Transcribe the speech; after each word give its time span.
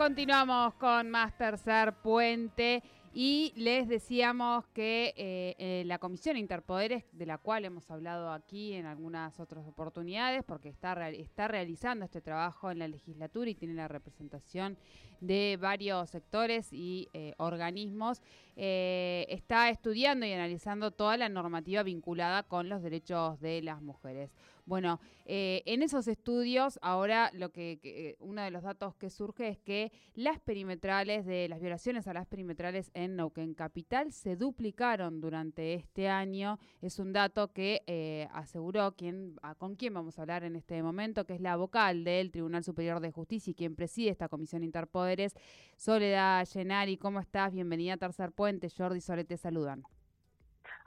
Continuamos 0.00 0.72
con 0.76 1.10
más 1.10 1.36
tercer 1.36 1.92
puente 1.92 2.82
y 3.12 3.52
les 3.54 3.86
decíamos 3.86 4.66
que 4.68 5.12
eh, 5.14 5.54
eh, 5.58 5.82
la 5.84 5.98
Comisión 5.98 6.38
Interpoderes, 6.38 7.04
de 7.12 7.26
la 7.26 7.36
cual 7.36 7.66
hemos 7.66 7.90
hablado 7.90 8.32
aquí 8.32 8.72
en 8.72 8.86
algunas 8.86 9.38
otras 9.38 9.66
oportunidades, 9.66 10.42
porque 10.42 10.70
está, 10.70 11.10
está 11.10 11.48
realizando 11.48 12.06
este 12.06 12.22
trabajo 12.22 12.70
en 12.70 12.78
la 12.78 12.88
legislatura 12.88 13.50
y 13.50 13.54
tiene 13.54 13.74
la 13.74 13.88
representación 13.88 14.78
de 15.20 15.58
varios 15.60 16.08
sectores 16.08 16.72
y 16.72 17.10
eh, 17.12 17.34
organismos, 17.36 18.22
está 18.56 19.68
estudiando 19.68 20.24
y 20.24 20.32
analizando 20.32 20.92
toda 20.92 21.18
la 21.18 21.28
normativa 21.28 21.82
vinculada 21.82 22.42
con 22.42 22.70
los 22.70 22.82
derechos 22.82 23.38
de 23.40 23.60
las 23.60 23.82
mujeres. 23.82 24.30
Bueno, 24.66 25.00
en 25.26 25.82
esos 25.82 26.08
estudios, 26.08 26.78
ahora 26.82 27.30
lo 27.34 27.50
que, 27.50 28.16
uno 28.20 28.42
de 28.42 28.50
los 28.50 28.62
datos 28.62 28.94
que 28.96 29.10
surge 29.10 29.48
es 29.48 29.58
que 29.58 29.92
las 30.14 30.38
perimetrales 30.40 31.24
de 31.26 31.48
las 31.48 31.60
violaciones 31.60 32.06
a 32.08 32.12
las 32.12 32.26
perimetrales 32.26 32.90
en 32.94 33.16
Neuquén 33.16 33.54
Capital 33.54 34.12
se 34.12 34.36
duplicaron 34.36 35.20
durante 35.20 35.74
este 35.74 36.08
año. 36.08 36.58
Es 36.80 36.98
un 36.98 37.12
dato 37.12 37.52
que 37.52 37.82
eh, 37.86 38.28
aseguró 38.32 38.92
quien, 38.96 39.36
con 39.58 39.76
quién 39.76 39.94
vamos 39.94 40.18
a 40.18 40.22
hablar 40.22 40.44
en 40.44 40.56
este 40.56 40.82
momento, 40.82 41.24
que 41.24 41.34
es 41.34 41.40
la 41.40 41.56
vocal 41.56 42.04
del 42.04 42.30
Tribunal 42.30 42.64
Superior 42.64 43.00
de 43.00 43.12
Justicia 43.12 43.50
y 43.50 43.54
quien 43.54 43.76
preside 43.76 44.10
esta 44.10 44.28
comisión 44.28 44.62
interpoderes, 44.64 45.34
Soledad 45.76 46.46
Llenari. 46.46 46.96
¿Cómo 46.96 47.20
estás? 47.20 47.54
Bienvenida 47.54 47.94
a 47.94 47.96
Tercer 47.96 48.32
Puente. 48.32 48.68
Jordi 48.70 49.00
Sole 49.00 49.24
te 49.24 49.36
saludan. 49.36 49.84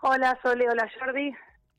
Hola 0.01 0.37
Sole, 0.41 0.65
hola 0.69 0.89
Jordi. 0.99 1.31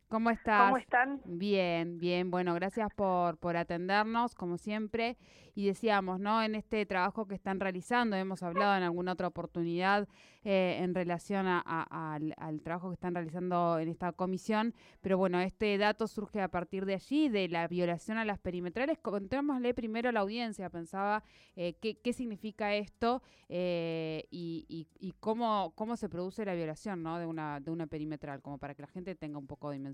¿Cómo 0.08 0.30
estás? 0.30 0.66
¿Cómo 0.66 0.76
están? 0.76 1.20
Bien, 1.24 1.98
bien. 1.98 2.30
Bueno, 2.30 2.54
gracias 2.54 2.88
por, 2.94 3.36
por 3.38 3.56
atendernos, 3.56 4.34
como 4.34 4.58
siempre. 4.58 5.16
Y 5.56 5.66
decíamos, 5.66 6.18
¿no? 6.20 6.42
En 6.42 6.54
este 6.54 6.84
trabajo 6.84 7.26
que 7.26 7.34
están 7.34 7.60
realizando, 7.60 8.16
hemos 8.16 8.42
hablado 8.42 8.76
en 8.76 8.82
alguna 8.82 9.12
otra 9.12 9.28
oportunidad 9.28 10.08
eh, 10.46 10.78
en 10.80 10.94
relación 10.94 11.46
al, 11.46 12.60
trabajo 12.62 12.90
que 12.90 12.94
están 12.94 13.14
realizando 13.14 13.78
en 13.78 13.88
esta 13.88 14.12
comisión, 14.12 14.74
pero 15.00 15.16
bueno, 15.16 15.40
este 15.40 15.78
dato 15.78 16.06
surge 16.06 16.42
a 16.42 16.48
partir 16.48 16.84
de 16.84 16.94
allí, 16.94 17.30
de 17.30 17.48
la 17.48 17.66
violación 17.66 18.18
a 18.18 18.26
las 18.26 18.38
perimetrales. 18.38 18.98
Contémosle 18.98 19.72
primero 19.72 20.10
a 20.10 20.12
la 20.12 20.20
audiencia, 20.20 20.68
pensaba 20.68 21.24
eh, 21.56 21.78
qué, 21.80 21.98
qué, 21.98 22.12
significa 22.12 22.74
esto 22.74 23.22
eh, 23.48 24.26
y, 24.30 24.86
y, 25.00 25.12
cómo, 25.20 25.72
cómo 25.76 25.96
se 25.96 26.10
produce 26.10 26.44
la 26.44 26.54
violación 26.54 27.02
¿no? 27.02 27.18
de, 27.18 27.24
una, 27.24 27.60
de 27.60 27.70
una 27.70 27.86
perimetral, 27.86 28.42
como 28.42 28.58
para 28.58 28.74
que 28.74 28.82
la 28.82 28.88
gente 28.88 29.14
tenga 29.14 29.38
un 29.38 29.46
poco 29.46 29.70
de 29.70 29.78
dimensión. 29.78 29.93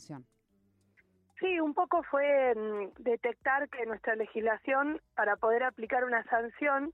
Sí, 1.41 1.59
un 1.59 1.73
poco 1.73 2.03
fue 2.03 2.55
mm, 2.55 3.03
detectar 3.03 3.69
que 3.70 3.87
nuestra 3.87 4.15
legislación, 4.15 5.01
para 5.15 5.37
poder 5.37 5.62
aplicar 5.62 6.05
una 6.05 6.23
sanción, 6.25 6.92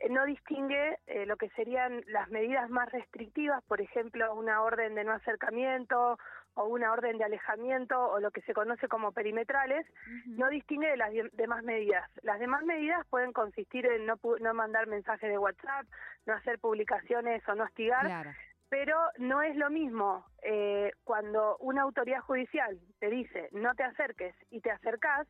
eh, 0.00 0.08
no 0.10 0.24
distingue 0.26 0.98
eh, 1.06 1.24
lo 1.24 1.36
que 1.36 1.48
serían 1.50 2.02
las 2.08 2.28
medidas 2.28 2.68
más 2.68 2.90
restrictivas, 2.90 3.62
por 3.64 3.80
ejemplo, 3.80 4.34
una 4.34 4.62
orden 4.62 4.96
de 4.96 5.04
no 5.04 5.12
acercamiento 5.12 6.18
o 6.54 6.64
una 6.64 6.92
orden 6.92 7.18
de 7.18 7.24
alejamiento 7.24 7.96
o 8.00 8.18
lo 8.18 8.30
que 8.30 8.40
se 8.42 8.54
conoce 8.54 8.88
como 8.88 9.12
perimetrales, 9.12 9.86
no 10.26 10.48
distingue 10.48 10.88
de 10.88 10.96
las 10.96 11.12
demás 11.32 11.62
medidas. 11.62 12.10
Las 12.22 12.40
demás 12.40 12.64
medidas 12.64 13.06
pueden 13.08 13.34
consistir 13.34 13.84
en 13.84 14.06
no, 14.06 14.18
no 14.40 14.54
mandar 14.54 14.86
mensajes 14.86 15.28
de 15.28 15.36
WhatsApp, 15.36 15.86
no 16.24 16.32
hacer 16.32 16.58
publicaciones 16.58 17.46
o 17.46 17.54
no 17.54 17.64
hostigar, 17.64 18.34
pero 18.68 18.96
no 19.18 19.42
es 19.42 19.56
lo 19.56 19.70
mismo 19.70 20.26
eh, 20.42 20.92
cuando 21.04 21.56
una 21.58 21.82
autoridad 21.82 22.20
judicial 22.20 22.78
te 22.98 23.08
dice 23.08 23.48
no 23.52 23.74
te 23.74 23.84
acerques 23.84 24.34
y 24.50 24.60
te 24.60 24.70
acercás 24.70 25.26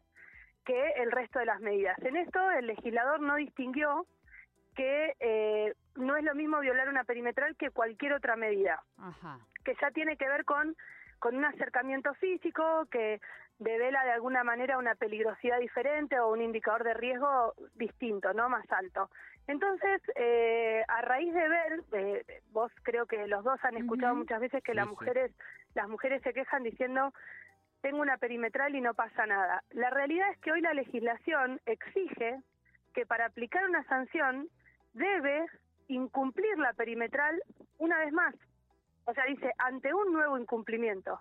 que 0.64 0.90
el 0.96 1.12
resto 1.12 1.38
de 1.38 1.46
las 1.46 1.60
medidas. 1.60 1.96
En 2.02 2.16
esto 2.16 2.50
el 2.50 2.66
legislador 2.66 3.20
no 3.20 3.36
distinguió 3.36 4.06
que 4.74 5.14
eh, 5.20 5.74
no 5.94 6.16
es 6.16 6.24
lo 6.24 6.34
mismo 6.34 6.60
violar 6.60 6.88
una 6.88 7.04
perimetral 7.04 7.56
que 7.56 7.70
cualquier 7.70 8.12
otra 8.12 8.36
medida, 8.36 8.82
que 9.64 9.74
ya 9.80 9.90
tiene 9.90 10.16
que 10.16 10.28
ver 10.28 10.44
con, 10.44 10.76
con 11.18 11.36
un 11.36 11.44
acercamiento 11.44 12.12
físico, 12.14 12.86
que 12.90 13.20
devela 13.58 14.04
de 14.04 14.10
alguna 14.10 14.44
manera 14.44 14.76
una 14.76 14.94
peligrosidad 14.94 15.58
diferente 15.58 16.20
o 16.20 16.28
un 16.28 16.42
indicador 16.42 16.84
de 16.84 16.94
riesgo 16.94 17.54
distinto, 17.74 18.34
no 18.34 18.48
más 18.48 18.70
alto. 18.70 19.08
Entonces, 19.48 20.02
eh, 20.16 20.82
a 20.88 21.02
raíz 21.02 21.32
de 21.32 21.48
ver, 21.48 21.80
eh, 21.92 22.42
vos 22.50 22.72
creo 22.82 23.06
que 23.06 23.26
los 23.26 23.44
dos 23.44 23.58
han 23.64 23.76
escuchado 23.76 24.14
muchas 24.14 24.40
veces 24.40 24.62
que 24.62 24.74
las 24.74 24.88
mujeres, 24.88 25.32
las 25.74 25.88
mujeres 25.88 26.22
se 26.22 26.32
quejan 26.32 26.62
diciendo 26.62 27.12
tengo 27.80 28.00
una 28.00 28.16
perimetral 28.16 28.74
y 28.74 28.80
no 28.80 28.94
pasa 28.94 29.26
nada. 29.26 29.62
La 29.70 29.90
realidad 29.90 30.28
es 30.32 30.38
que 30.38 30.50
hoy 30.50 30.60
la 30.60 30.74
legislación 30.74 31.60
exige 31.66 32.40
que 32.94 33.06
para 33.06 33.26
aplicar 33.26 33.64
una 33.68 33.84
sanción 33.84 34.48
debe 34.94 35.46
incumplir 35.86 36.58
la 36.58 36.72
perimetral 36.72 37.40
una 37.78 37.98
vez 37.98 38.12
más. 38.12 38.34
O 39.04 39.14
sea, 39.14 39.24
dice, 39.26 39.52
ante 39.58 39.94
un 39.94 40.12
nuevo 40.12 40.36
incumplimiento. 40.36 41.20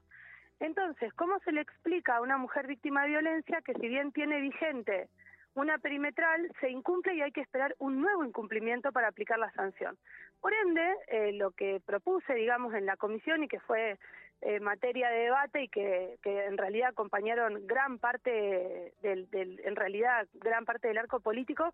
Entonces, 0.59 1.13
¿cómo 1.13 1.37
se 1.39 1.51
le 1.51 1.61
explica 1.61 2.15
a 2.15 2.21
una 2.21 2.37
mujer 2.37 2.65
víctima 2.65 3.03
de 3.03 3.09
violencia 3.09 3.61
que 3.61 3.73
si 3.73 3.87
bien 3.87 4.11
tiene 4.11 4.41
vigente 4.41 5.09
una 5.55 5.77
perimetral, 5.79 6.51
se 6.59 6.69
incumple 6.69 7.15
y 7.15 7.21
hay 7.21 7.31
que 7.31 7.41
esperar 7.41 7.75
un 7.79 8.01
nuevo 8.01 8.23
incumplimiento 8.23 8.91
para 8.91 9.07
aplicar 9.07 9.39
la 9.39 9.51
sanción? 9.53 9.97
Por 10.39 10.53
ende, 10.53 10.95
eh, 11.07 11.31
lo 11.33 11.51
que 11.51 11.81
propuse, 11.85 12.33
digamos, 12.35 12.73
en 12.73 12.85
la 12.85 12.97
comisión 12.97 13.43
y 13.43 13.47
que 13.47 13.59
fue 13.61 13.97
eh, 14.41 14.59
materia 14.59 15.09
de 15.09 15.19
debate 15.19 15.63
y 15.63 15.69
que, 15.69 16.19
en 16.23 16.57
realidad 16.57 16.89
acompañaron 16.89 17.65
gran 17.65 17.97
parte 17.97 18.93
del, 19.01 19.29
del, 19.31 19.59
en 19.65 19.75
realidad, 19.75 20.27
gran 20.33 20.65
parte 20.65 20.87
del 20.87 20.97
arco 20.97 21.19
político, 21.19 21.73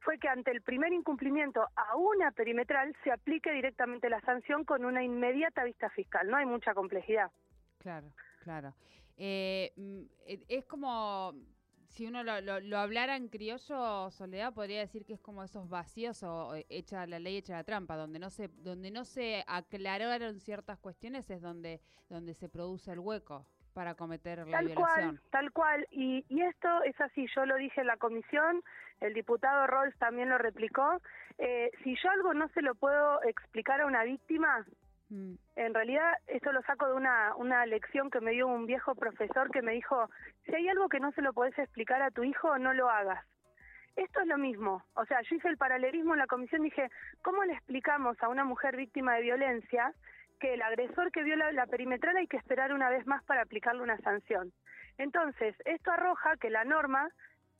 fue 0.00 0.18
que 0.18 0.28
ante 0.28 0.50
el 0.50 0.62
primer 0.62 0.92
incumplimiento 0.92 1.66
a 1.76 1.96
una 1.96 2.30
perimetral 2.30 2.94
se 3.04 3.12
aplique 3.12 3.52
directamente 3.52 4.08
la 4.08 4.20
sanción 4.22 4.64
con 4.64 4.84
una 4.84 5.02
inmediata 5.02 5.64
vista 5.64 5.90
fiscal. 5.90 6.28
No 6.28 6.36
hay 6.36 6.46
mucha 6.46 6.74
complejidad. 6.74 7.30
Claro, 7.78 8.08
claro. 8.42 8.74
Eh, 9.16 9.72
mm, 9.76 10.00
eh, 10.26 10.40
es 10.48 10.64
como, 10.64 11.34
si 11.90 12.06
uno 12.06 12.22
lo, 12.22 12.40
lo, 12.40 12.78
hablara 12.78 13.16
en 13.16 13.28
criollo, 13.28 14.10
Soledad, 14.10 14.54
podría 14.54 14.78
decir 14.78 15.04
que 15.04 15.14
es 15.14 15.20
como 15.20 15.42
esos 15.42 15.68
vacíos 15.68 16.22
o 16.22 16.54
echa 16.68 17.04
la 17.06 17.18
ley, 17.18 17.38
echa 17.38 17.54
la 17.54 17.64
trampa, 17.64 17.96
donde 17.96 18.20
no 18.20 18.30
se, 18.30 18.48
donde 18.48 18.90
no 18.92 19.04
se 19.04 19.44
aclararon 19.48 20.38
ciertas 20.40 20.78
cuestiones 20.78 21.28
es 21.30 21.42
donde, 21.42 21.80
donde 22.08 22.34
se 22.34 22.48
produce 22.48 22.92
el 22.92 23.00
hueco 23.00 23.44
para 23.74 23.94
cometer 23.94 24.38
la 24.38 24.58
tal 24.58 24.66
violación. 24.66 25.16
Cual, 25.16 25.20
tal 25.30 25.52
cual, 25.52 25.86
y, 25.90 26.24
y 26.28 26.42
esto 26.42 26.68
es 26.84 27.00
así, 27.00 27.26
yo 27.34 27.44
lo 27.44 27.56
dije 27.56 27.80
en 27.80 27.88
la 27.88 27.96
comisión, 27.96 28.62
el 29.00 29.12
diputado 29.12 29.66
Rolls 29.66 29.96
también 29.98 30.28
lo 30.28 30.38
replicó, 30.38 31.00
eh, 31.38 31.70
si 31.82 31.96
yo 32.02 32.10
algo 32.10 32.34
no 32.34 32.48
se 32.50 32.62
lo 32.62 32.74
puedo 32.76 33.22
explicar 33.24 33.80
a 33.80 33.86
una 33.86 34.04
víctima, 34.04 34.64
Mm. 35.10 35.34
En 35.56 35.74
realidad, 35.74 36.14
esto 36.28 36.52
lo 36.52 36.62
saco 36.62 36.86
de 36.86 36.94
una, 36.94 37.34
una 37.36 37.66
lección 37.66 38.10
que 38.10 38.20
me 38.20 38.30
dio 38.30 38.46
un 38.46 38.66
viejo 38.66 38.94
profesor 38.94 39.50
que 39.50 39.62
me 39.62 39.72
dijo, 39.72 40.08
si 40.46 40.54
hay 40.54 40.68
algo 40.68 40.88
que 40.88 41.00
no 41.00 41.12
se 41.12 41.22
lo 41.22 41.32
podés 41.32 41.58
explicar 41.58 42.00
a 42.00 42.10
tu 42.10 42.24
hijo, 42.24 42.58
no 42.58 42.72
lo 42.72 42.88
hagas. 42.88 43.24
Esto 43.96 44.20
es 44.20 44.26
lo 44.26 44.38
mismo. 44.38 44.84
O 44.94 45.04
sea, 45.04 45.20
yo 45.22 45.36
hice 45.36 45.48
el 45.48 45.58
paralelismo 45.58 46.14
en 46.14 46.20
la 46.20 46.26
comisión, 46.26 46.62
dije, 46.62 46.88
¿cómo 47.22 47.44
le 47.44 47.52
explicamos 47.52 48.16
a 48.22 48.28
una 48.28 48.44
mujer 48.44 48.76
víctima 48.76 49.14
de 49.14 49.22
violencia 49.22 49.92
que 50.38 50.54
el 50.54 50.62
agresor 50.62 51.10
que 51.10 51.22
viola 51.22 51.52
la 51.52 51.66
perimetral 51.66 52.16
hay 52.16 52.26
que 52.26 52.36
esperar 52.36 52.72
una 52.72 52.88
vez 52.88 53.06
más 53.06 53.22
para 53.24 53.42
aplicarle 53.42 53.82
una 53.82 53.98
sanción? 53.98 54.52
Entonces, 54.96 55.54
esto 55.64 55.90
arroja 55.90 56.36
que 56.36 56.50
la 56.50 56.64
norma 56.64 57.10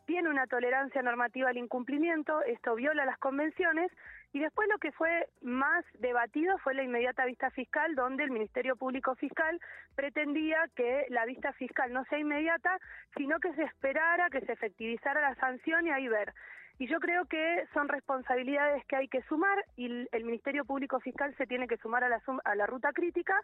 tiene 0.06 0.28
una 0.28 0.46
tolerancia 0.46 1.02
normativa 1.02 1.50
al 1.50 1.56
incumplimiento, 1.56 2.42
esto 2.42 2.74
viola 2.74 3.04
las 3.04 3.18
convenciones, 3.18 3.92
y 4.32 4.38
después 4.38 4.68
lo 4.68 4.78
que 4.78 4.92
fue 4.92 5.28
más 5.41 5.84
debatido 5.98 6.56
fue 6.58 6.74
la 6.74 6.84
inmediata 6.84 7.24
vista 7.24 7.50
fiscal, 7.50 7.94
donde 7.96 8.22
el 8.24 8.30
Ministerio 8.30 8.76
Público 8.76 9.14
Fiscal 9.16 9.60
pretendía 9.96 10.68
que 10.76 11.06
la 11.08 11.24
vista 11.26 11.52
fiscal 11.54 11.92
no 11.92 12.04
sea 12.04 12.18
inmediata, 12.18 12.78
sino 13.16 13.41
que 13.41 13.52
se 13.54 13.64
esperara, 13.64 14.30
que 14.30 14.41
se 14.42 14.52
efectivizara 14.52 15.20
la 15.20 15.34
sanción 15.36 15.86
y 15.86 15.91
ahí 15.91 16.06
ver. 16.06 16.32
Y 16.78 16.86
yo 16.86 17.00
creo 17.00 17.26
que 17.26 17.66
son 17.74 17.88
responsabilidades 17.88 18.84
que 18.86 18.97
hay 18.97 19.09
que 19.09 19.21
sumar 19.22 19.65
y 19.77 20.09
el 20.12 20.24
Ministerio 20.24 20.65
Público 20.65 21.00
Fiscal 21.00 21.34
se 21.36 21.47
tiene 21.47 21.66
que 21.66 21.77
sumar 21.77 22.04
a 22.04 22.09
la, 22.09 22.22
a 22.44 22.54
la 22.54 22.66
ruta 22.66 22.92
crítica, 22.92 23.34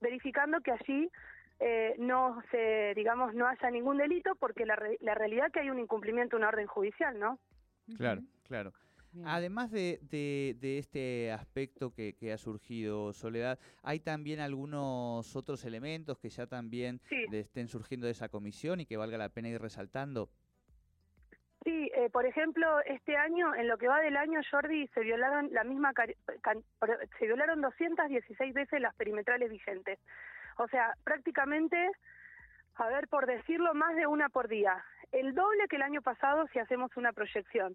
verificando 0.00 0.60
que 0.60 0.72
allí 0.72 1.10
eh, 1.58 1.94
no 1.98 2.40
se, 2.50 2.92
digamos, 2.94 3.34
no 3.34 3.48
haya 3.48 3.70
ningún 3.70 3.96
delito, 3.96 4.34
porque 4.36 4.66
la, 4.66 4.78
la 5.00 5.14
realidad 5.14 5.46
es 5.46 5.52
que 5.52 5.60
hay 5.60 5.70
un 5.70 5.78
incumplimiento 5.78 6.36
una 6.36 6.48
orden 6.48 6.66
judicial, 6.66 7.18
¿no? 7.18 7.38
Claro, 7.96 8.20
claro. 8.46 8.72
Además 9.24 9.70
de, 9.70 9.98
de, 10.02 10.78
este 10.78 11.30
aspecto 11.30 11.92
que, 11.94 12.32
ha 12.32 12.38
surgido, 12.38 13.12
Soledad, 13.12 13.58
¿hay 13.82 14.00
también 14.00 14.40
algunos 14.40 15.36
otros 15.36 15.64
elementos 15.64 16.18
que 16.18 16.30
ya 16.30 16.46
también 16.46 17.00
estén 17.32 17.68
surgiendo 17.68 18.06
de 18.06 18.12
esa 18.12 18.28
comisión 18.28 18.80
y 18.80 18.86
que 18.86 18.96
valga 18.96 19.18
la 19.18 19.28
pena 19.28 19.48
ir 19.48 19.60
resaltando? 19.60 20.30
Sí, 21.64 21.90
eh, 21.94 22.10
por 22.10 22.26
ejemplo, 22.26 22.80
este 22.84 23.16
año, 23.16 23.54
en 23.54 23.68
lo 23.68 23.78
que 23.78 23.88
va 23.88 24.00
del 24.00 24.18
año, 24.18 24.40
Jordi, 24.50 24.86
se 24.88 25.00
violaron 25.00 25.48
la 25.50 25.64
misma 25.64 25.92
se 27.18 27.26
violaron 27.26 27.62
216 27.62 28.52
veces 28.52 28.80
las 28.82 28.94
perimetrales 28.96 29.50
vigentes. 29.50 29.98
O 30.58 30.68
sea, 30.68 30.92
prácticamente, 31.04 31.90
a 32.74 32.88
ver, 32.88 33.08
por 33.08 33.26
decirlo, 33.26 33.72
más 33.72 33.96
de 33.96 34.06
una 34.06 34.28
por 34.28 34.48
día. 34.48 34.84
El 35.10 35.34
doble 35.34 35.66
que 35.70 35.76
el 35.76 35.82
año 35.82 36.02
pasado 36.02 36.46
si 36.52 36.58
hacemos 36.58 36.94
una 36.96 37.12
proyección. 37.12 37.74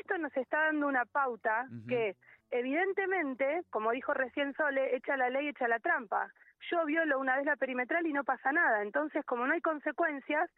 Esto 0.00 0.18
nos 0.18 0.36
está 0.36 0.64
dando 0.66 0.88
una 0.88 1.04
pauta 1.04 1.66
que 1.88 2.16
evidentemente, 2.50 3.62
como 3.70 3.92
dijo 3.92 4.14
recién 4.14 4.54
Sole, 4.54 4.96
echa 4.96 5.16
la 5.16 5.30
ley, 5.30 5.48
echa 5.48 5.68
la 5.68 5.80
trampa. 5.80 6.30
Yo 6.70 6.84
violo 6.84 7.18
una 7.18 7.36
vez 7.36 7.46
la 7.46 7.56
perimetral 7.56 8.06
y 8.06 8.12
no 8.12 8.24
pasa 8.24 8.52
nada. 8.52 8.82
Entonces, 8.82 9.24
como 9.24 9.46
no 9.46 9.52
hay 9.52 9.60
consecuencias, 9.60 10.50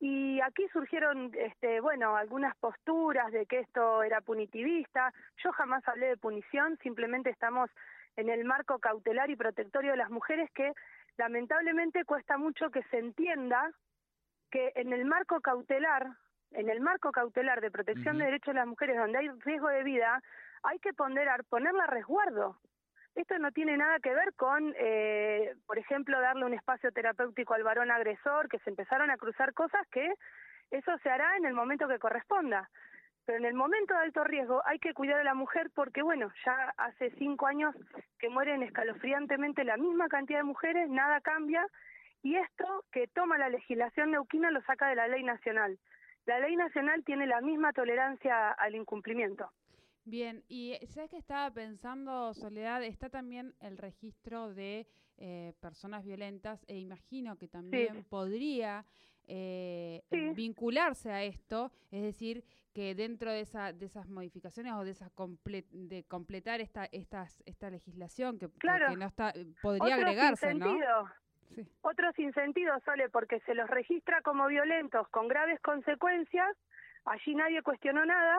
y 0.00 0.40
aquí 0.40 0.66
surgieron, 0.72 1.30
este, 1.34 1.80
bueno, 1.80 2.16
algunas 2.16 2.56
posturas 2.56 3.30
de 3.32 3.44
que 3.44 3.60
esto 3.60 4.02
era 4.02 4.22
punitivista. 4.22 5.12
Yo 5.44 5.52
jamás 5.52 5.86
hablé 5.86 6.06
de 6.06 6.16
punición, 6.16 6.78
simplemente 6.82 7.28
estamos 7.28 7.70
en 8.16 8.30
el 8.30 8.44
marco 8.44 8.78
cautelar 8.78 9.28
y 9.28 9.36
protectorio 9.36 9.90
de 9.90 9.98
las 9.98 10.10
mujeres 10.10 10.50
que 10.52 10.72
lamentablemente 11.18 12.06
cuesta 12.06 12.38
mucho 12.38 12.70
que 12.70 12.82
se 12.84 12.98
entienda 12.98 13.70
que 14.50 14.72
en 14.74 14.94
el 14.94 15.04
marco 15.04 15.40
cautelar, 15.40 16.06
en 16.52 16.68
el 16.68 16.80
marco 16.80 17.12
cautelar 17.12 17.60
de 17.60 17.70
protección 17.70 18.18
de 18.18 18.24
derechos 18.24 18.54
de 18.54 18.60
las 18.60 18.66
mujeres 18.66 18.96
donde 18.96 19.18
hay 19.18 19.28
riesgo 19.28 19.68
de 19.68 19.84
vida, 19.84 20.22
hay 20.62 20.78
que 20.78 20.92
ponderar, 20.92 21.44
ponerla 21.44 21.84
a 21.84 21.88
resguardo. 21.88 22.56
Esto 23.14 23.38
no 23.38 23.50
tiene 23.50 23.76
nada 23.76 23.98
que 23.98 24.14
ver 24.14 24.34
con, 24.34 24.74
eh, 24.78 25.54
por 25.66 25.78
ejemplo, 25.78 26.20
darle 26.20 26.44
un 26.44 26.54
espacio 26.54 26.92
terapéutico 26.92 27.54
al 27.54 27.64
varón 27.64 27.90
agresor, 27.90 28.48
que 28.48 28.58
se 28.60 28.70
empezaron 28.70 29.10
a 29.10 29.16
cruzar 29.16 29.52
cosas 29.52 29.86
que 29.90 30.14
eso 30.70 30.96
se 30.98 31.10
hará 31.10 31.36
en 31.36 31.44
el 31.44 31.54
momento 31.54 31.88
que 31.88 31.98
corresponda. 31.98 32.70
Pero 33.26 33.38
en 33.38 33.44
el 33.44 33.54
momento 33.54 33.94
de 33.94 34.00
alto 34.00 34.24
riesgo 34.24 34.62
hay 34.64 34.78
que 34.78 34.94
cuidar 34.94 35.20
a 35.20 35.24
la 35.24 35.34
mujer 35.34 35.70
porque, 35.74 36.02
bueno, 36.02 36.32
ya 36.44 36.72
hace 36.76 37.10
cinco 37.18 37.46
años 37.46 37.74
que 38.18 38.28
mueren 38.28 38.62
escalofriantemente 38.62 39.64
la 39.64 39.76
misma 39.76 40.08
cantidad 40.08 40.38
de 40.38 40.44
mujeres, 40.44 40.88
nada 40.88 41.20
cambia, 41.20 41.66
y 42.22 42.36
esto 42.36 42.84
que 42.92 43.08
toma 43.08 43.38
la 43.38 43.48
legislación 43.48 44.12
neuquina 44.12 44.50
lo 44.50 44.62
saca 44.62 44.88
de 44.88 44.96
la 44.96 45.08
ley 45.08 45.22
nacional. 45.22 45.78
La 46.26 46.38
ley 46.40 46.56
nacional 46.56 47.02
tiene 47.04 47.26
la 47.26 47.40
misma 47.40 47.72
tolerancia 47.72 48.50
al 48.52 48.74
incumplimiento. 48.74 49.50
Bien, 50.04 50.44
y 50.48 50.74
sabes 50.88 51.10
que 51.10 51.18
estaba 51.18 51.50
pensando, 51.50 52.34
Soledad, 52.34 52.82
está 52.82 53.10
también 53.10 53.54
el 53.60 53.78
registro 53.78 54.52
de 54.52 54.86
eh, 55.18 55.52
personas 55.60 56.04
violentas 56.04 56.64
e 56.66 56.78
imagino 56.78 57.36
que 57.36 57.48
también 57.48 58.04
podría 58.08 58.86
eh, 59.26 60.02
vincularse 60.34 61.12
a 61.12 61.22
esto, 61.22 61.70
es 61.90 62.02
decir, 62.02 62.44
que 62.72 62.94
dentro 62.94 63.30
de, 63.30 63.40
esa, 63.40 63.72
de 63.72 63.86
esas 63.86 64.08
modificaciones 64.08 64.72
o 64.72 64.84
de 64.84 64.92
esas 64.92 65.12
de 65.70 66.04
completar 66.04 66.60
esta, 66.60 66.86
estas, 66.86 67.42
esta 67.44 67.70
legislación 67.70 68.38
que, 68.38 68.48
que, 68.48 68.96
no 68.96 69.06
está, 69.06 69.32
podría 69.62 69.96
agregarse, 69.96 70.54
¿no? 70.54 70.74
Sí. 71.54 71.66
Otro 71.82 72.12
sin 72.12 72.32
sentido, 72.32 72.78
Sole, 72.84 73.08
porque 73.08 73.40
se 73.40 73.54
los 73.54 73.68
registra 73.68 74.20
como 74.22 74.46
violentos 74.46 75.08
con 75.08 75.28
graves 75.28 75.60
consecuencias, 75.60 76.56
allí 77.04 77.34
nadie 77.34 77.62
cuestionó 77.62 78.04
nada, 78.04 78.38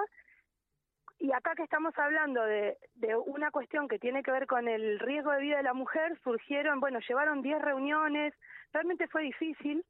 y 1.19 1.31
acá 1.33 1.53
que 1.55 1.63
estamos 1.63 1.95
hablando 1.99 2.43
de, 2.43 2.77
de, 2.95 3.15
una 3.15 3.51
cuestión 3.51 3.87
que 3.87 3.99
tiene 3.99 4.23
que 4.23 4.31
ver 4.31 4.47
con 4.47 4.67
el 4.67 4.97
riesgo 4.99 5.31
de 5.31 5.41
vida 5.41 5.57
de 5.57 5.63
la 5.63 5.73
mujer, 5.73 6.17
surgieron, 6.23 6.79
bueno, 6.79 6.99
llevaron 7.07 7.43
10 7.43 7.61
reuniones, 7.61 8.33
realmente 8.73 9.07
fue 9.07 9.21
difícil. 9.23 9.85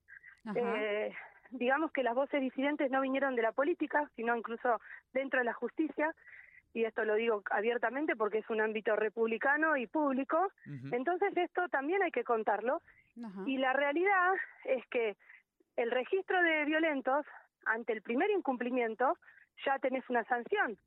Eh, 0.55 1.13
digamos 1.51 1.91
que 1.93 2.03
las 2.03 2.15
voces 2.15 2.41
disidentes 2.41 2.91
no 2.91 2.99
vinieron 2.99 3.35
de 3.35 3.43
la 3.43 3.53
política, 3.53 4.09
sino 4.15 4.35
incluso 4.35 4.81
dentro 5.13 5.39
de 5.39 5.45
la 5.45 5.53
justicia, 5.53 6.13
y 6.73 6.85
esto 6.85 7.03
lo 7.05 7.15
digo 7.15 7.43
abiertamente 7.51 8.15
porque 8.15 8.39
es 8.39 8.49
un 8.49 8.61
ámbito 8.61 8.95
republicano 8.95 9.75
y 9.75 9.87
público. 9.87 10.51
Entonces 10.91 11.35
esto 11.35 11.67
también 11.67 12.01
hay 12.01 12.11
que 12.11 12.23
contarlo. 12.23 12.81
Y 13.45 13.57
la 13.57 13.73
realidad 13.73 14.33
es 14.65 14.85
que 14.87 15.17
el 15.75 15.91
registro 15.91 16.41
de 16.41 16.65
violentos, 16.65 17.25
ante 17.65 17.93
el 17.93 18.01
primer 18.01 18.29
incumplimiento, 18.31 19.17
ya 19.65 19.79
tenés 19.79 20.09
una 20.09 20.23
sanción. 20.25 20.77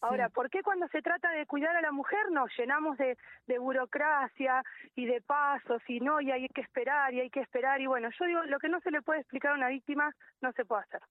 Ahora, 0.00 0.30
¿por 0.30 0.50
qué 0.50 0.62
cuando 0.64 0.88
se 0.88 1.00
trata 1.00 1.30
de 1.30 1.46
cuidar 1.46 1.76
a 1.76 1.80
la 1.80 1.92
mujer 1.92 2.28
nos 2.32 2.50
llenamos 2.58 2.98
de, 2.98 3.16
de, 3.46 3.58
burocracia 3.58 4.60
y 4.96 5.06
de 5.06 5.20
pasos 5.20 5.80
y 5.86 6.00
no, 6.00 6.20
y 6.20 6.32
hay 6.32 6.48
que 6.48 6.60
esperar 6.60 7.14
y 7.14 7.20
hay 7.20 7.30
que 7.30 7.38
esperar? 7.40 7.80
Y 7.80 7.86
bueno, 7.86 8.08
yo 8.18 8.24
digo, 8.26 8.42
lo 8.42 8.58
que 8.58 8.68
no 8.68 8.80
se 8.80 8.90
le 8.90 9.00
puede 9.00 9.20
explicar 9.20 9.52
a 9.52 9.54
una 9.54 9.68
víctima 9.68 10.12
no 10.40 10.50
se 10.52 10.64
puede 10.64 10.82
hacer. 10.82 11.02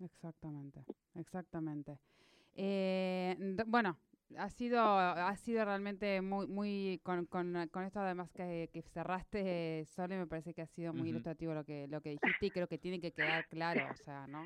Exactamente, 0.00 0.84
exactamente. 1.14 1.98
Eh, 2.54 3.36
bueno, 3.66 3.96
ha 4.36 4.50
sido, 4.50 4.80
ha 4.80 5.34
sido 5.36 5.64
realmente 5.64 6.20
muy, 6.20 6.46
muy 6.46 7.00
con, 7.02 7.26
con, 7.26 7.68
con 7.70 7.84
esto 7.84 8.00
además 8.00 8.30
que, 8.32 8.68
que 8.72 8.82
cerraste, 8.82 9.84
Sole, 9.86 10.18
me 10.18 10.26
parece 10.26 10.54
que 10.54 10.62
ha 10.62 10.66
sido 10.66 10.92
muy 10.92 11.08
ilustrativo 11.08 11.54
lo 11.54 11.64
que, 11.64 11.88
lo 11.88 12.00
que 12.00 12.10
dijiste 12.10 12.46
y 12.46 12.50
creo 12.50 12.66
que 12.66 12.78
tiene 12.78 13.00
que 13.00 13.12
quedar 13.12 13.46
claro, 13.46 13.86
o 13.90 13.96
sea, 13.96 14.26
¿no? 14.26 14.44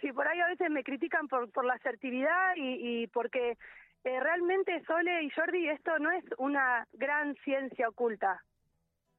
Sí, 0.00 0.12
por 0.12 0.26
ahí 0.26 0.40
a 0.40 0.48
veces 0.48 0.70
me 0.70 0.82
critican 0.82 1.28
por, 1.28 1.50
por 1.52 1.64
la 1.64 1.74
asertividad 1.74 2.56
y, 2.56 3.02
y 3.02 3.06
porque 3.06 3.56
eh, 4.04 4.20
realmente 4.20 4.82
Sole 4.84 5.22
y 5.22 5.30
Jordi 5.30 5.68
esto 5.68 5.98
no 5.98 6.10
es 6.10 6.24
una 6.38 6.86
gran 6.92 7.34
ciencia 7.36 7.88
oculta, 7.88 8.42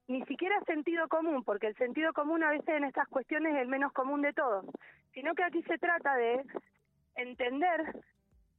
ni 0.08 0.24
siquiera 0.25 0.60
sentido 0.66 1.08
común, 1.08 1.44
porque 1.44 1.68
el 1.68 1.75
sentido 1.78 2.13
común 2.13 2.44
a 2.44 2.51
veces 2.51 2.69
en 2.69 2.84
estas 2.84 3.08
cuestiones 3.08 3.56
es 3.56 3.62
el 3.62 3.68
menos 3.68 3.92
común 3.94 4.22
de 4.22 4.34
todos, 4.34 4.66
sino 5.13 5.34
que 5.34 5.44
aquí 5.44 5.63
se 5.63 5.78
trata 5.78 6.16
de 6.16 6.44
entender 7.16 8.04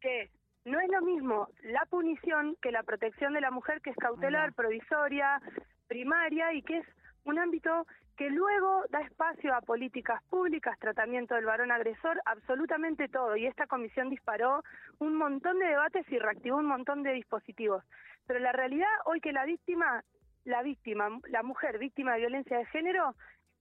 que 0.01 0.31
no 0.67 0.81
es 0.81 0.89
lo 0.89 1.01
mismo 1.01 1.49
la 1.63 1.87
punición 1.87 2.57
que 2.61 2.73
la 2.73 2.83
protección 2.83 3.33
de 3.33 3.41
la 3.41 3.53
mujer 3.53 3.81
que 3.81 3.91
es 3.91 3.97
cautelar, 3.97 4.53
provisoria, 4.53 5.41
primaria 5.87 6.53
y 6.53 6.63
que 6.63 6.79
es 6.79 6.87
un 7.25 7.39
ámbito 7.39 7.87
que 8.17 8.31
luego 8.31 8.83
da 8.91 9.01
espacio 9.03 9.55
a 9.55 9.61
políticas 9.61 10.23
públicas, 10.25 10.77
tratamiento 10.81 11.35
del 11.35 11.45
varón 11.45 11.71
agresor, 11.71 12.21
absolutamente 12.25 13.09
todo. 13.09 13.37
Y 13.37 13.47
esta 13.47 13.67
comisión 13.67 14.11
disparó 14.11 14.65
un 14.99 15.15
montón 15.17 15.59
de 15.59 15.67
debates 15.67 16.05
y 16.11 16.19
reactivó 16.19 16.57
un 16.57 16.67
montón 16.67 17.03
de 17.03 17.13
dispositivos. 17.13 17.85
Pero 18.27 18.41
la 18.41 18.53
realidad 18.53 18.89
hoy 19.05 19.21
que 19.21 19.33
la 19.33 19.45
víctima, 19.45 20.03
la 20.45 20.63
víctima, 20.63 21.21
la 21.29 21.43
mujer 21.43 21.79
víctima 21.79 22.15
de 22.15 22.21
violencia 22.21 22.59
de 22.59 22.67
género, 22.67 23.15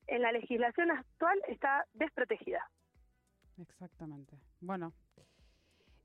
en 0.07 0.21
la 0.21 0.31
legislación 0.31 0.89
actual 0.89 1.37
está 1.49 1.85
desprotegida. 1.93 2.67
Exactamente. 3.57 4.37
Bueno, 4.61 4.93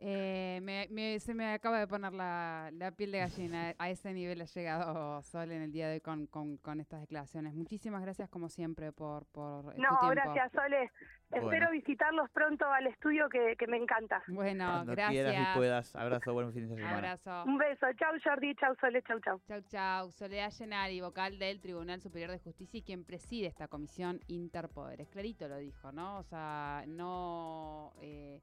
eh, 0.02 0.60
me, 0.62 1.20
se 1.20 1.34
me 1.34 1.52
acaba 1.52 1.78
de 1.78 1.86
poner 1.86 2.14
la, 2.14 2.70
piel 2.96 3.12
de 3.12 3.18
gallina. 3.18 3.74
A 3.78 3.90
ese 3.90 4.14
nivel 4.14 4.40
ha 4.40 4.46
llegado 4.46 5.22
Sol 5.22 5.52
en 5.52 5.60
el 5.60 5.72
día 5.72 5.88
de 5.88 5.94
hoy 5.94 6.00
con, 6.00 6.26
con, 6.26 6.80
estas 6.80 7.02
declaraciones. 7.02 7.54
Muchísimas 7.54 8.00
gracias, 8.00 8.30
como 8.30 8.48
siempre, 8.48 8.92
por, 8.92 9.26
por 9.26 9.78
No, 9.78 9.98
gracias, 10.08 10.52
Sole. 10.52 10.90
Espero 11.30 11.70
visitarlos 11.70 12.30
pronto 12.30 12.64
al 12.64 12.86
estudio 12.86 13.28
que, 13.28 13.56
que 13.56 13.66
me 13.66 13.76
encanta. 13.76 14.22
Bueno, 14.28 14.84
gracias. 14.86 15.54
y 15.54 15.58
puedas. 15.58 15.94
Abrazo, 15.94 16.32
buen 16.32 16.52
fin 16.52 16.68
de 16.68 16.76
semana. 16.76 16.96
Abrazo. 16.96 17.44
Un 17.44 17.58
beso. 17.58 17.86
Chau, 17.98 18.14
Jordi. 18.24 18.54
Chau, 18.54 18.74
Sole. 18.80 19.02
Chau, 19.02 19.20
chau. 19.20 19.40
Chau, 19.46 19.60
chau. 19.68 20.10
Soledad 20.12 20.50
Llenari, 20.58 21.00
vocal 21.02 21.38
del 21.38 21.60
Tribunal 21.60 22.00
Superior 22.00 22.30
de 22.30 22.38
Justicia 22.38 22.78
y 22.78 22.82
quien 22.82 23.04
preside 23.04 23.48
esta 23.48 23.68
comisión 23.68 24.20
Interpoderes. 24.28 25.08
Clarito 25.10 25.46
lo 25.46 25.58
dijo, 25.58 25.92
¿no? 25.92 26.18
O 26.18 26.22
sea, 26.22 26.84
no... 26.88 27.92
Eh, 28.00 28.40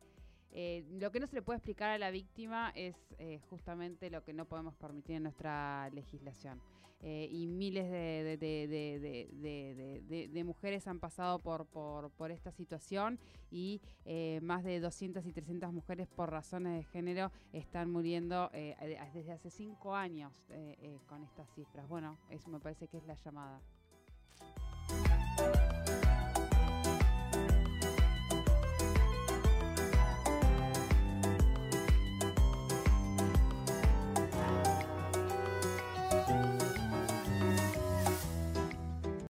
eh, 0.59 0.83
lo 0.99 1.11
que 1.11 1.19
no 1.19 1.27
se 1.27 1.35
le 1.35 1.43
puede 1.43 1.57
explicar 1.57 1.91
a 1.91 1.99
la 1.99 2.09
víctima 2.09 2.71
es 2.73 2.95
eh, 3.19 3.39
justamente 3.47 4.09
lo 4.09 4.23
que 4.23 4.33
no 4.33 4.45
podemos 4.45 4.73
permitir 4.73 5.17
en 5.17 5.21
nuestra 5.21 5.87
legislación. 5.91 6.59
Eh, 6.99 7.29
y 7.31 7.45
miles 7.45 7.91
de, 7.91 8.39
mujeres 10.43 10.87
han 10.87 10.99
pasado 10.99 11.37
por, 11.37 11.67
por, 11.67 12.09
por 12.09 12.31
esta 12.31 12.51
situación 12.51 13.19
y 13.51 13.83
más 14.41 14.63
de 14.63 14.79
200 14.79 15.27
y 15.27 15.31
300 15.31 15.71
mujeres 15.71 16.07
por 16.07 16.31
razones 16.31 16.73
de 16.73 16.83
género 16.91 17.31
están 17.53 17.91
muriendo 17.91 18.49
desde 19.13 19.33
hace 19.33 19.51
cinco 19.51 19.93
años 19.93 20.33
con 21.05 21.23
estas 21.23 21.47
cifras. 21.53 21.87
Bueno, 21.87 22.17
eso 22.31 22.49
me 22.49 22.59
parece 22.59 22.87
que 22.87 22.97
es 22.97 23.05
la 23.05 23.13
llamada. 23.13 23.61